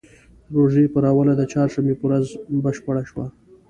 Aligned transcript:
د 0.49 0.51
روژې 0.61 0.85
پر 0.93 1.03
اوله 1.11 1.33
د 1.37 1.41
چهارشنبې 1.51 1.95
په 1.97 2.03
ورځ 2.07 2.25
بشپړه 2.63 3.03
شوه. 3.09 3.25